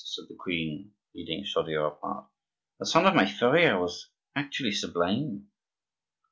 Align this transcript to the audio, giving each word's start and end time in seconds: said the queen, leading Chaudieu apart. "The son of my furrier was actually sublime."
said 0.03 0.25
the 0.29 0.35
queen, 0.35 0.91
leading 1.13 1.43
Chaudieu 1.43 1.85
apart. 1.85 2.25
"The 2.79 2.87
son 2.87 3.05
of 3.05 3.13
my 3.13 3.27
furrier 3.31 3.79
was 3.79 4.09
actually 4.35 4.71
sublime." 4.71 5.49